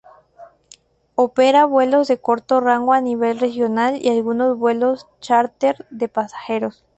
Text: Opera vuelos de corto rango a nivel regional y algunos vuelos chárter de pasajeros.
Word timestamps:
Opera 1.13 1.65
vuelos 1.65 2.07
de 2.07 2.19
corto 2.19 2.59
rango 2.59 2.93
a 2.93 3.01
nivel 3.01 3.37
regional 3.39 3.99
y 4.03 4.09
algunos 4.09 4.57
vuelos 4.57 5.05
chárter 5.19 5.85
de 5.91 6.07
pasajeros. 6.07 6.83